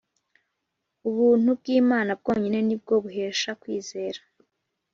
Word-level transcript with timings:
Ubuntu 1.09 1.49
bwimana 1.59 2.11
bwonyine 2.19 2.59
nibwo 2.67 2.93
buhesha 3.03 3.51
kwizera 3.61 4.19